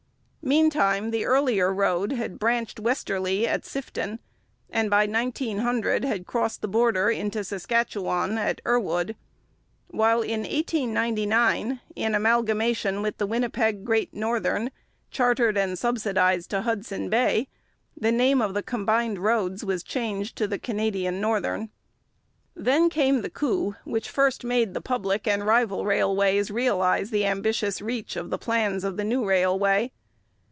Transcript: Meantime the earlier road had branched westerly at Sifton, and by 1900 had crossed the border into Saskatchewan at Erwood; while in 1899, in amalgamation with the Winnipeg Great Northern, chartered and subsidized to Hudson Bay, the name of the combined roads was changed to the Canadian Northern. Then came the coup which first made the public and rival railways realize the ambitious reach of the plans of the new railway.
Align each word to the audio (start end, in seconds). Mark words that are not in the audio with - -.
Meantime 0.43 1.11
the 1.11 1.23
earlier 1.23 1.71
road 1.71 2.13
had 2.13 2.39
branched 2.39 2.79
westerly 2.79 3.47
at 3.47 3.63
Sifton, 3.63 4.17
and 4.71 4.89
by 4.89 5.05
1900 5.05 6.03
had 6.03 6.25
crossed 6.25 6.63
the 6.63 6.67
border 6.67 7.11
into 7.11 7.43
Saskatchewan 7.43 8.39
at 8.39 8.59
Erwood; 8.65 9.15
while 9.91 10.23
in 10.23 10.39
1899, 10.39 11.79
in 11.95 12.15
amalgamation 12.15 13.03
with 13.03 13.19
the 13.19 13.27
Winnipeg 13.27 13.85
Great 13.85 14.15
Northern, 14.15 14.71
chartered 15.11 15.57
and 15.59 15.77
subsidized 15.77 16.49
to 16.49 16.63
Hudson 16.63 17.07
Bay, 17.07 17.47
the 17.95 18.11
name 18.11 18.41
of 18.41 18.55
the 18.55 18.63
combined 18.63 19.19
roads 19.19 19.63
was 19.63 19.83
changed 19.83 20.35
to 20.37 20.47
the 20.47 20.57
Canadian 20.57 21.21
Northern. 21.21 21.69
Then 22.55 22.89
came 22.89 23.21
the 23.21 23.29
coup 23.29 23.75
which 23.83 24.09
first 24.09 24.43
made 24.43 24.73
the 24.73 24.81
public 24.81 25.27
and 25.27 25.45
rival 25.45 25.85
railways 25.85 26.49
realize 26.49 27.11
the 27.11 27.27
ambitious 27.27 27.79
reach 27.79 28.15
of 28.15 28.31
the 28.31 28.39
plans 28.39 28.83
of 28.83 28.97
the 28.97 29.03
new 29.05 29.23
railway. 29.23 29.91